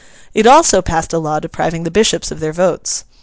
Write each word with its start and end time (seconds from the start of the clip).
It 0.33 0.47
also 0.47 0.81
passed 0.81 1.13
a 1.13 1.19
law 1.19 1.39
depriving 1.39 1.83
the 1.83 1.91
Bishops 1.91 2.31
of 2.31 2.39
their 2.39 2.53
votes. 2.53 3.03